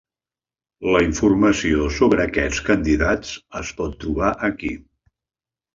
La 0.95 1.01
informació 1.07 1.91
sobre 1.99 2.25
aquests 2.25 2.65
candidats 2.71 3.37
es 3.63 3.77
pot 3.83 3.97
trobar 4.07 4.35
aquí. 4.51 4.77